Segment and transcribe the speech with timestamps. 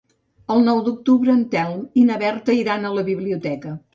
[0.53, 3.79] El nou d'octubre en Telm i na Berta iran a la biblioteca.